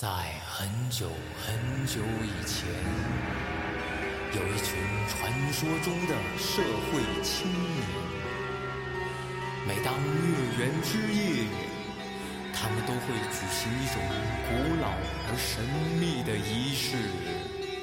[0.00, 0.06] 在
[0.46, 1.10] 很久
[1.44, 2.68] 很久以前，
[4.32, 4.78] 有一群
[5.08, 7.82] 传说中的社会青年。
[9.66, 10.00] 每当月
[10.56, 11.48] 圆之夜，
[12.54, 14.00] 他们都会举行一种
[14.46, 14.94] 古老
[15.26, 15.64] 而神
[15.98, 16.94] 秘的仪式。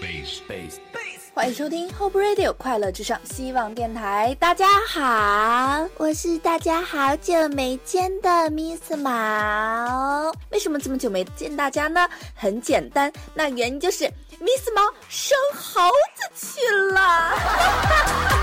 [0.01, 1.04] Base base base。
[1.35, 4.33] 欢迎收听 Hope Radio 快乐至上希望电台。
[4.39, 10.31] 大家好，我是大家好久没见的 Miss 毛。
[10.51, 12.07] 为什么这么久没见大家呢？
[12.33, 14.05] 很简单，那原因就是
[14.39, 18.34] Miss 毛生猴子去了。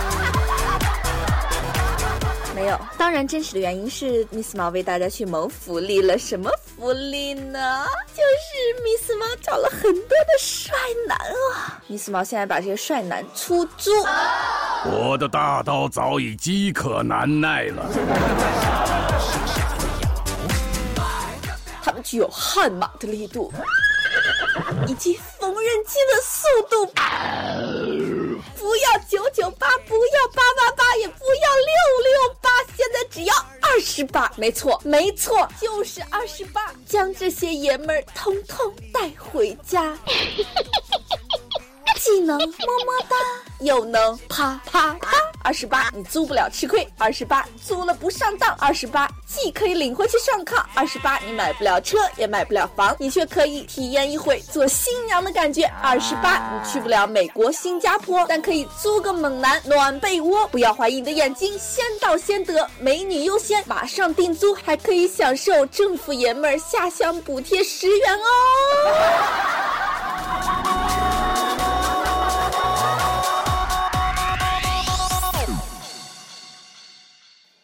[2.99, 6.19] 当然真实的原因是 Miss 毛为大家去谋福利了。
[6.19, 7.85] 什么福利呢？
[8.15, 10.75] 就是 Miss 毛找了很多的帅
[11.07, 13.91] 男啊！Miss 毛现在把这些帅男出租。
[14.85, 17.89] 我的大刀早已饥渴难耐了。
[21.83, 23.53] 他们具有悍马的力度，
[24.87, 26.93] 以及缝纫机的速度。
[28.73, 34.33] 不要九九八，不要八八八，也不要六六八，现在只要二十八。
[34.35, 39.95] 没错，没错，就是二十八，将这些爷们儿通通带回家。
[42.01, 43.17] 既能么么哒，
[43.61, 45.32] 又能啪啪啪。
[45.45, 60.47] 二十八，你租不了吃亏；二十八，租了不上当；二十八，既可以领回去上炕；二十八，你买不了车，也买不了房，你却可以体验一回做新娘的感觉；二十八，你去不了美国、新加坡，但可以租个猛男暖被窝。
[60.49, 69.72] 不要怀疑你的眼睛，先到先得，美女优先，马上定租，还可以享受政府爷们儿下乡补贴十元哦。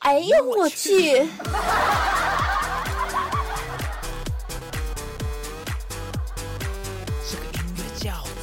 [0.08, 1.28] 哎呦我去！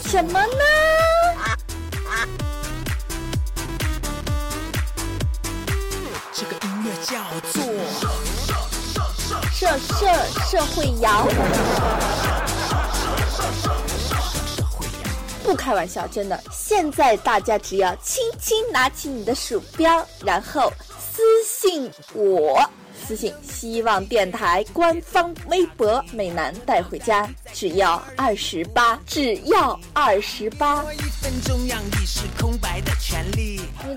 [0.04, 0.64] 什么呢？
[6.32, 7.18] 这个音乐叫
[7.52, 7.64] 做
[9.52, 10.06] 社社
[10.46, 11.28] 社会摇。
[15.44, 16.40] 不开玩笑，真的。
[16.52, 20.72] 现在大家只要轻轻拿起你的鼠标，然后。
[21.16, 22.62] 私信我，
[22.94, 30.84] 私信希望电台官方微博，美男带回家，只要二十八，只要二十八。
[31.24, 31.40] 你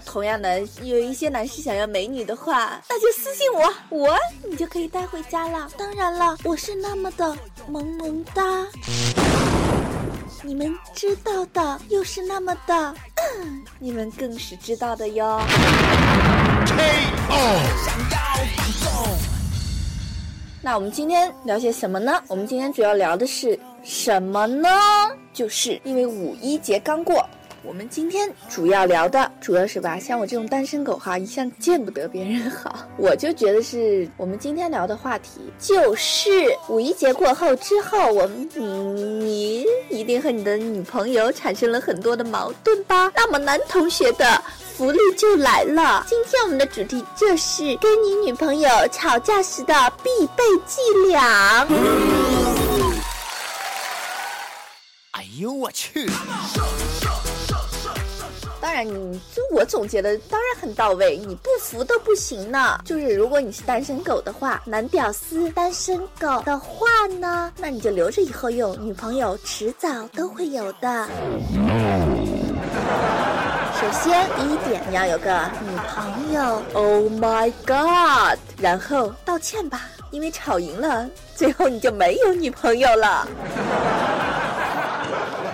[0.04, 4.16] 同样的，有一些男士想要美女的话，那就私信我，我
[4.48, 5.68] 你就可以带回家了。
[5.76, 7.36] 当然了，我是那么的
[7.66, 8.64] 萌萌哒，
[10.44, 15.40] 你们知道的又是那么的，嗯 你们更是知道的哟。
[20.62, 22.22] 那我们今天聊些什么呢？
[22.28, 24.68] 我们今天主要聊的是什么呢？
[25.32, 27.24] 就是因为五一节刚过。
[27.64, 36.30] 我们今天主要聊的，主要是吧，像我这种单身狗哈，一向见不得别人好， 我就觉得是我们今天聊的话题，就是
[36.68, 39.66] 五一节过后之后，我们你一
[40.08, 43.12] 定和你的女朋友产生了很多的矛盾吧？
[43.14, 50.80] 那么男同学的福利就来了，今天我们的主题就是跟你女朋友吵架时的必备伎
[51.10, 51.68] 俩。
[55.10, 56.08] 哎呦我去！
[58.60, 62.80] 当然，你就我总结的当然很到位，你不服都不行呢。
[62.84, 66.86] 就是如果你是单身狗的话，男屌丝单身狗的话
[67.20, 71.08] 呢，那你就留着以后用，女朋友迟早都会有的。
[73.80, 76.62] 首先第一点，你要有个女朋友。
[76.74, 78.38] Oh my god！
[78.60, 83.28] 然后道歉吧，因为吵赢了，最后你就没有女朋友了。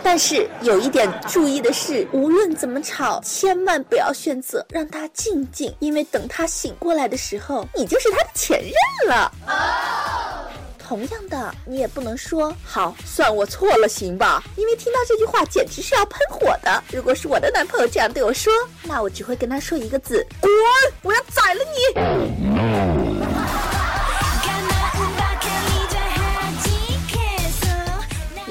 [0.04, 9.32] 但是有一点注意的是，无论怎么吵，千万不要选择让他静静，因为等他醒过来的时候，你就是他的前任了。
[10.78, 14.44] 同样的，你也不能说好算我错了，行吧？
[14.56, 16.84] 因为听到这句话简直是要喷火的。
[16.92, 18.52] 如果是我的男朋友这样对我说，
[18.82, 20.52] 那我只会跟他说一个字：滚！
[21.02, 23.03] 我要宰了你。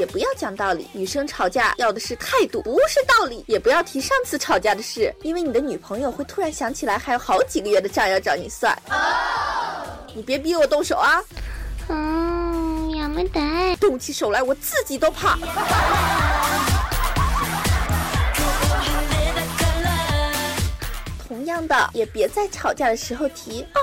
[0.03, 3.41] 也不要讲道理，女生吵架要的是态度，不是道理。
[3.47, 8.77] 也不要提上次吵架的事，因为你的女朋友会突然想起来，还有好几个月的账要找你算。
[10.13, 11.23] 你别逼我动手啊！
[11.87, 12.91] 嗯，
[13.79, 15.37] 动起手来我自己都怕。
[21.25, 23.79] 同样的，也别在吵架的时候提啊。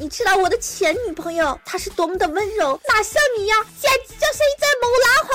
[0.00, 2.80] 你知道我的前女朋友，她是多么的温柔。
[2.88, 5.34] 哪像你呀，简直就像一只母狼吼。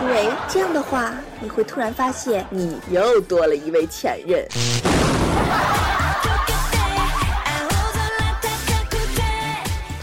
[0.00, 4.48] 因为这样的话，你会突然发现你又多了一位前任。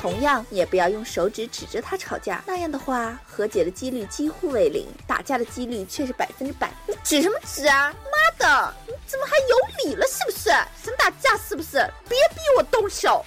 [0.09, 6.73] 同样，也不要用手指指着他吵架，那样的话，和解的几率几乎为零，打架的几率却是百分之百。
[6.87, 7.93] 你指什么指啊？
[7.93, 10.05] 妈的，你怎么还有理了？
[10.07, 11.37] 是不是想打架？
[11.37, 11.77] 是不是？
[12.07, 13.23] 别逼我动手！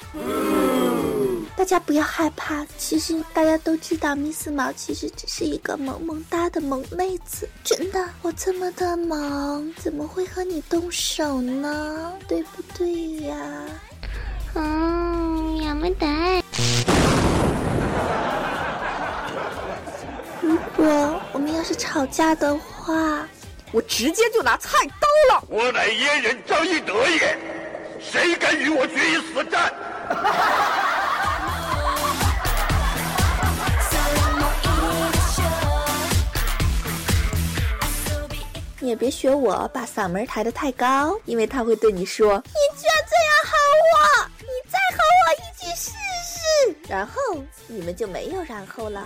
[1.57, 7.49] 大家不要害怕，其实大家都知道，Miss 毛其实只是一个萌萌哒的萌妹子。
[7.63, 12.13] 真的，我这么的萌，怎么会和你动手呢？
[12.27, 12.93] 对不对
[13.27, 13.37] 呀？
[14.55, 15.95] 嗯，やめ
[20.43, 20.85] 如果
[21.33, 22.93] 我们要是吵架的话，
[23.71, 25.45] 我直接就拿菜刀了。
[25.49, 27.39] 我乃阉人张翼德也，
[28.01, 29.73] 谁敢与我决一死战？
[38.81, 43.57] 你 也别学我，把嗓门抬得太高，因为他会对你说：“你居然这样吼
[43.93, 43.97] 我，
[44.27, 44.32] 你再吼我一句试试。”
[46.93, 47.15] 然后
[47.69, 49.03] 你们就没有然后了。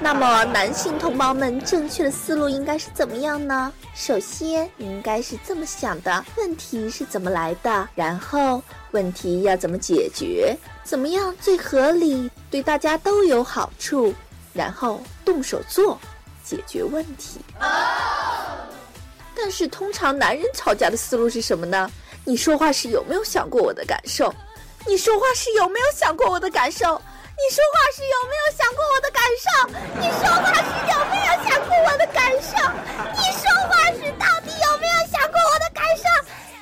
[0.00, 3.70] 那么，男性同胞们正确的思路应该是怎么样呢？
[3.94, 7.86] 首先，你应该是这么想的：问题是怎么来的？
[7.94, 8.62] 然后，
[8.92, 10.56] 问题要怎么解决？
[10.82, 14.14] 怎么样最合理，对大家都有好处？
[14.54, 15.98] 然后动手做。
[16.42, 17.40] 解决问题，
[19.34, 21.90] 但是通常男人吵架的思路是什么呢？
[22.26, 24.32] 你说话时有没有想过我的感受？
[24.86, 27.00] 你说话时有没有想过我的感受？
[27.36, 29.48] 你说话时有没有想过我的感受？
[29.98, 32.54] 你说话时有没有想过我的感受？
[33.16, 36.04] 你说话时到底有没有想过我的感受？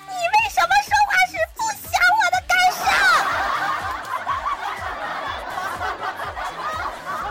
[0.08, 2.86] 你为什么说话时不想我的感受？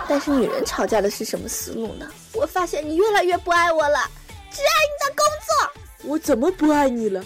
[0.09, 2.05] 但是女人吵架的是什么思路呢？
[2.33, 3.99] 我发现你越来越不爱我了，
[4.51, 5.49] 只爱你的工作。
[6.03, 7.23] 我怎么不爱你了？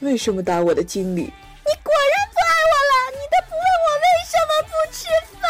[0.00, 1.20] 为什么打我的经理？
[1.20, 1.28] 你
[1.82, 4.98] 果然不爱我了，你都不问我为什么不吃
[5.36, 5.44] 饭。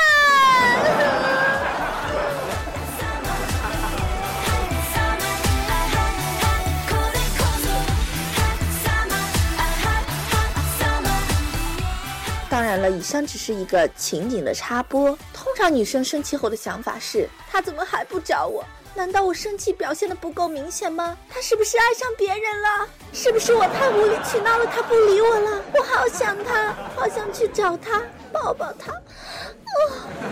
[12.49, 15.17] 当然了，以上只是一个情景的插播。
[15.33, 18.67] 通常女生生气后的想法是：他怎么还不找我？
[18.95, 21.17] 难道我生气表现的不够明显吗？
[21.29, 22.89] 他是不是爱上别人了？
[23.13, 24.67] 是不是我太无理取闹了？
[24.67, 25.63] 他不理我了？
[25.75, 28.03] 我好想他，好想去找他，
[28.33, 28.93] 抱抱他。
[28.93, 29.73] 哦，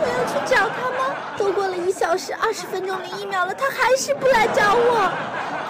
[0.00, 1.16] 我要去找他吗？
[1.38, 5.10] 都过了一小时二十分钟零一秒了，他还是不来找我。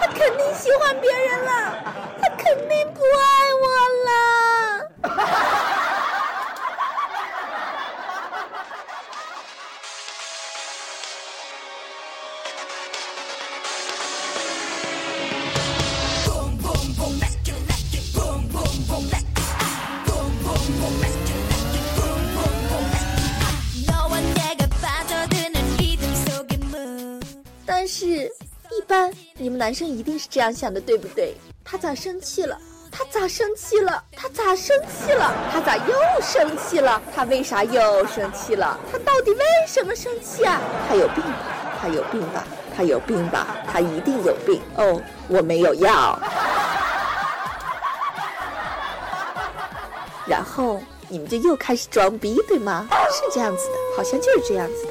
[0.01, 1.73] 他肯定喜欢别人了，
[2.21, 3.67] 他肯定不爱我
[4.05, 5.58] 了。
[28.89, 31.35] 一般你们男生一定是这样想的，对不对？
[31.63, 32.57] 他咋生气了？
[32.91, 34.03] 他咋生气了？
[34.13, 35.31] 他咋生气了？
[35.53, 35.93] 他咋又
[36.23, 36.99] 生气了？
[37.15, 38.79] 他为啥又生气了？
[38.91, 40.59] 他到底为什么生气啊？
[40.89, 41.77] 他有病吧？
[41.79, 42.43] 他有病吧？
[42.75, 43.57] 他有病吧？
[43.71, 44.99] 他一定有病哦！
[45.27, 46.19] 我没有药。
[50.25, 52.87] 然后你们就又开始装逼，对吗？
[53.11, 54.88] 是这样子的，好像就是这样子的。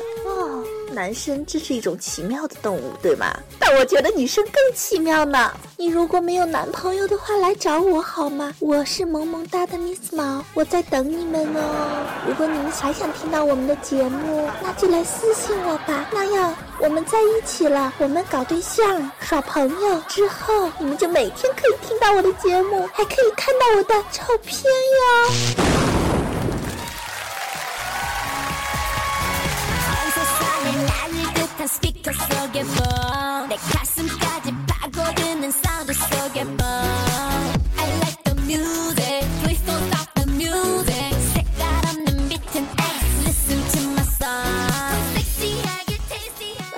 [0.98, 3.32] 男生这是一种奇妙的动物，对吗？
[3.56, 5.52] 但我觉得女生更奇妙呢。
[5.76, 8.52] 你如果没有男朋友的话，来找我好吗？
[8.58, 12.04] 我是萌萌哒的 Miss 毛，我在等你们哦。
[12.26, 16.08] 如果你们还想听到我们的节目，那就来私信我吧。
[16.12, 25.87] 那样我们在一起了，我们搞对象、耍朋友之后，你们就每天可以听到我的节目，还可以看到我的照片哟。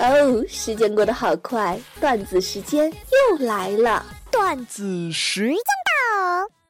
[0.03, 6.60] 哦，时间过得好快，段子时间又来了，段子时间到。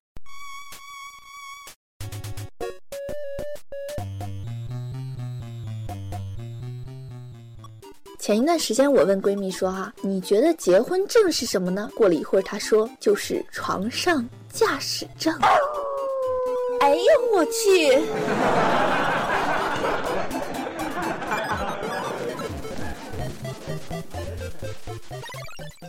[8.22, 11.90] 前一段时间我问闺蜜说啊你觉得结婚证是什么呢？
[11.96, 14.24] 过了一会儿她说就是床上
[14.54, 15.36] 驾驶证。
[16.82, 18.00] 哎呦我去。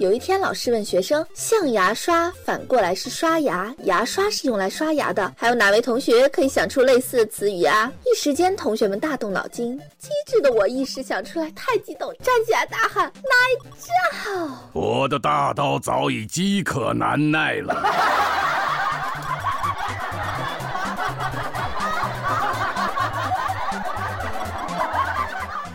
[0.01, 7.93] 有一天老师问学生象牙刷反过来是刷牙牙刷是用来刷牙的还有哪位同学可以想出类似的词语啊？
[8.05, 9.81] 一时间同学们大动脑筋
[10.33, 13.31] 智的我一时想出来，太激动，站起来大喊：“奶
[13.77, 17.75] 罩！”我的大刀早已饥渴难耐了。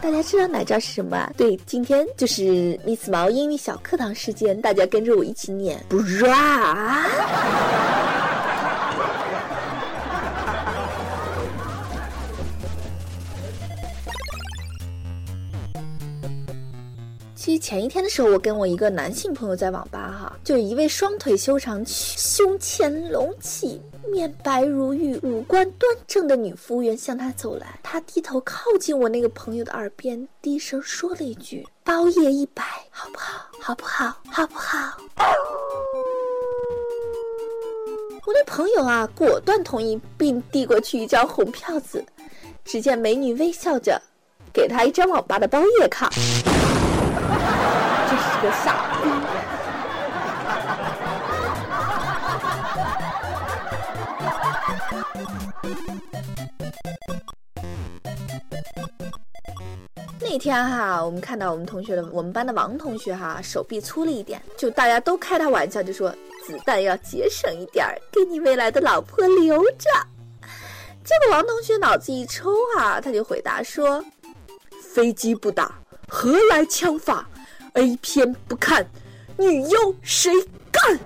[0.01, 1.29] 大家知道奶罩是什么？
[1.37, 7.05] 对，今天就是 Miss 毛英语小课堂时间，大家跟着我一起念，bra。
[17.47, 27.79] 其实前一天的时候，我跟我一个男性朋友在网吧哈，就一位双腿修长、胸前隆起、面白如玉、五官端正的女服务员向他走来。
[27.81, 33.47] 他低头靠近我那个朋友的耳边，低声说了一句：“包夜一百，好不好？
[33.61, 34.17] 好不好？
[34.29, 34.97] 好不好？”
[38.27, 42.03] 我那朋友啊，果断同意，并递过去一张红票子。
[42.65, 44.01] 只见美女微笑着，
[44.51, 46.09] 给他一张网吧的包夜卡。
[48.17, 49.09] 是个傻逼！
[60.19, 66.11] 那天哈，我们看到我们同学的，我们班的王同学哈，手臂粗了一点，就大家都开他玩笑，就说
[66.45, 69.89] 子弹要节省一点，给你未来的老婆留着。
[71.03, 74.03] 结果王同学脑子一抽啊，他就回答说
[74.93, 75.73] ：“飞机不打。”
[76.09, 77.27] 何来枪法
[77.77, 78.83] ？A 片不看，
[79.37, 80.33] 女优谁
[80.71, 80.99] 干？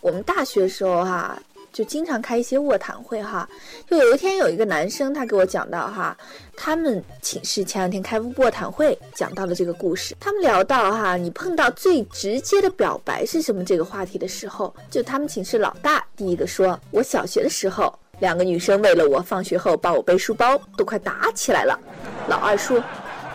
[0.00, 1.38] 我们大学时候哈。
[1.78, 3.48] 就经常开一些卧谈会哈，
[3.88, 6.16] 就有一天有一个男生他给我讲到哈，
[6.56, 21.78] 他们寝室前两天开卧谈会讲到了这个故事，他们聊到哈，你碰到最直接的表白是什么这个话题的时候，就他们寝室老大第一个说，我小学的时候两个女生为了我放学后帮我背书包都快打起来了，
[22.26, 22.82] 老二说，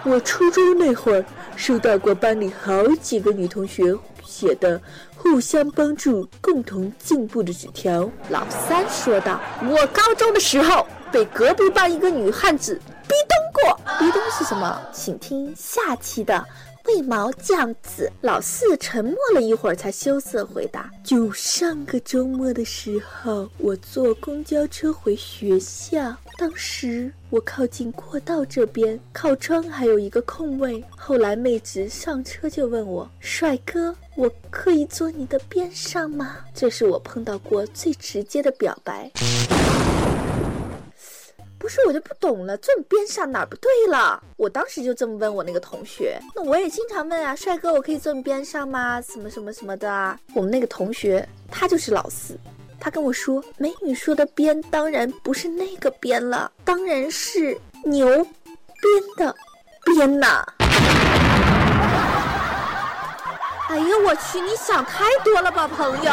[0.04, 1.24] 我初中那会儿
[1.56, 3.96] 收到过班里好几个女同学。
[4.34, 4.82] 写的
[5.16, 8.10] 互相帮助、共同进步的纸条。
[8.30, 12.74] 老三说道：“我高中的时候被隔壁班一个女汉子
[13.08, 13.80] 逼咚过。
[14.00, 14.82] 逼咚是什么？
[14.92, 16.44] 请听下期的。”
[16.88, 18.12] 为毛这样子？
[18.22, 30.84] 老四沉默了一会儿，才羞涩回答：“就上个周末的时候，我坐公交车回学校，当时我靠近过道这边，靠窗还有一个空位。
[30.90, 39.10] 后来妹子上车就问我：‘帅哥，我可以坐你的边上吗？’这是我碰到过最直接的表白。”
[41.64, 44.22] 不是我就不懂了，坐你边上哪不对了？
[44.36, 49.02] 我当时就这么问我那个同学，那我也经常问啊，帅哥，我可以坐你边上吗？
[49.02, 50.20] 什么什么什么的啊？
[50.36, 52.38] 我们那个同学他就是老四，
[52.82, 58.28] 他跟我说，美女说的边当然不是那个边了，当然是牛边
[59.16, 59.34] 的
[59.86, 60.46] 边呐。
[63.70, 66.12] 哎呀，我去，你想太多了吧，朋友。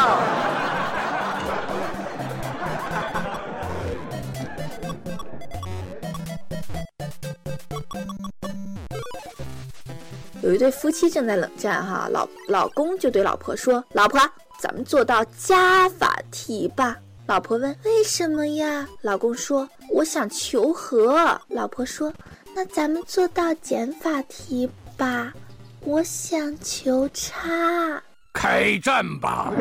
[10.42, 14.20] 有一对夫妻正在冷战，哈，老老公就对老婆说：“老婆，
[14.58, 22.12] 咱们做道加法题吧。”老婆问：“为什么呀？”老公说：“我想求和。”老婆说
[22.54, 25.32] ：“那咱们做道减法题吧，
[25.80, 29.52] 我想求差。”开战吧！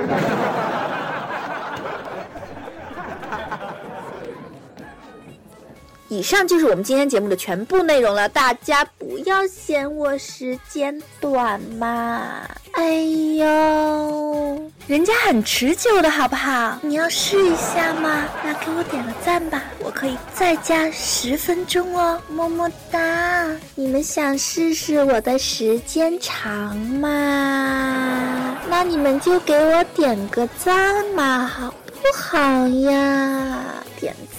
[6.10, 12.50] 以上就是我们今天节目的全部内容了，大家不要嫌我时间短嘛！
[12.72, 12.96] 哎
[13.38, 16.80] 呦，人家很持久的好不好？
[16.82, 18.26] 你要试一下吗？
[18.44, 23.46] 那给我点个赞吧，我可以再加十分钟哦，么么哒！
[23.76, 28.58] 你们想试试我的时间长吗？
[28.68, 33.64] 那你们就给我点个赞嘛，好不好呀？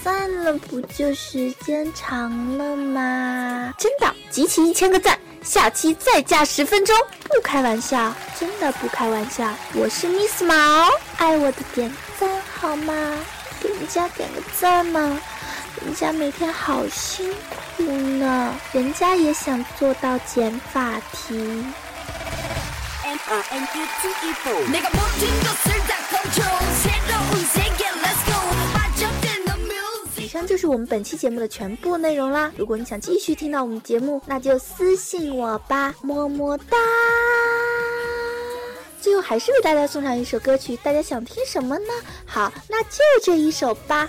[0.02, 3.73] 点赞了不就时间长了吗？
[3.78, 6.97] 真的，集齐一千个赞，下期再加十分钟，
[7.28, 9.52] 不开玩笑，真的不开玩笑。
[9.75, 10.54] 我是 Miss 毛，
[11.19, 12.95] 爱我的点赞好吗？
[13.61, 15.21] 给人家点个赞嘛，
[15.85, 17.30] 人家每天好辛
[17.76, 17.83] 苦。
[17.85, 21.64] 呢，人家也想做到减法题。
[27.75, 27.79] 以
[30.30, 32.52] 以上就是我们本期节目的全部内容啦。
[32.56, 36.76] 如果你想继续听到我们节目，那就私信我吧，么么哒。
[39.00, 41.92] 最后还是为大家送上一首歌曲，大家想听什么呢？
[42.25, 44.08] 好，那就这一首吧。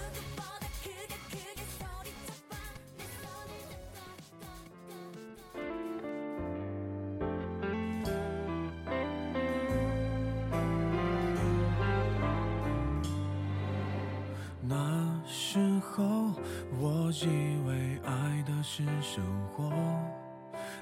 [17.12, 19.70] 以为爱的是生活，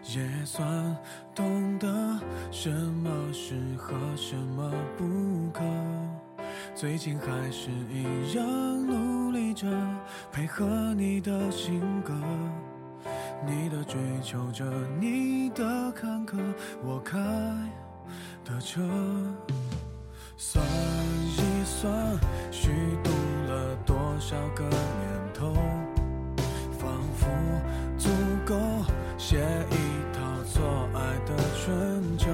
[0.04, 0.96] 也算
[1.34, 1.88] 懂得
[2.52, 5.64] 什么适合，什么不可。
[6.76, 9.68] 最近还是一样努力着
[10.32, 12.14] 配合你的性格，
[13.46, 14.64] 你的追求着，
[15.00, 16.38] 你的坎坷，
[16.84, 17.18] 我开
[18.46, 18.82] 的车。
[20.38, 21.92] 算一算，
[22.50, 22.70] 虚
[23.04, 23.12] 度
[23.50, 24.64] 了多少个
[29.30, 29.76] 写一
[30.12, 30.20] 套
[30.52, 32.32] 错爱的春秋。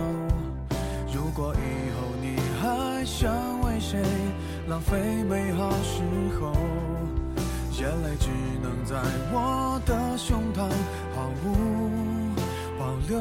[1.13, 1.59] 如果以
[1.91, 3.29] 后你还想
[3.63, 4.01] 为谁
[4.69, 6.01] 浪费美好时
[6.39, 6.53] 候，
[7.73, 8.29] 眼泪只
[8.63, 8.95] 能在
[9.33, 10.69] 我的胸膛
[11.13, 12.33] 毫无
[12.79, 13.19] 保留。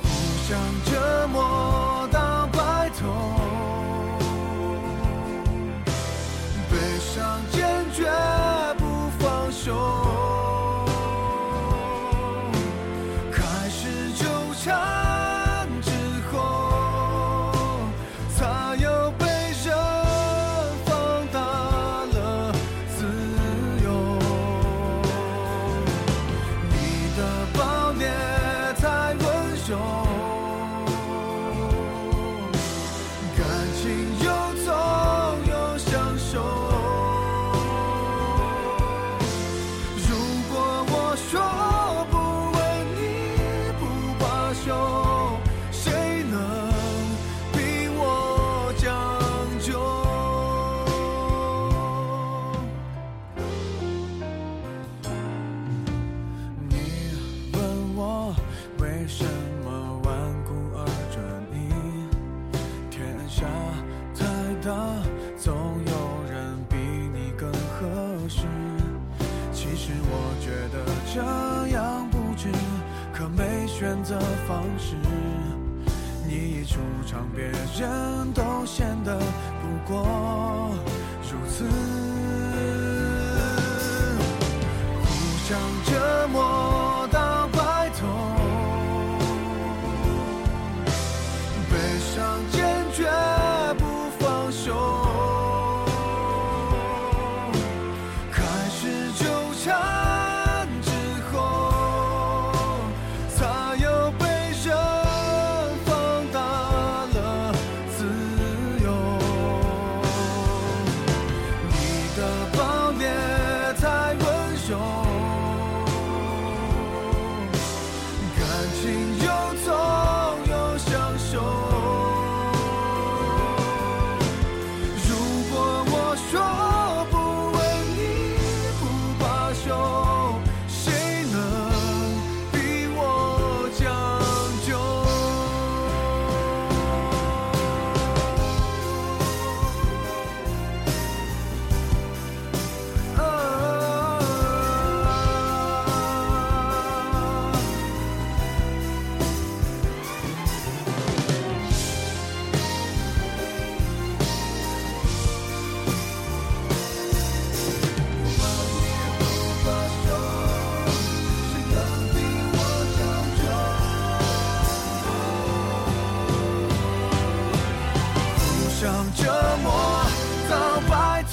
[0.00, 0.06] 互
[0.46, 1.40] 相折磨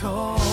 [0.06, 0.45] 白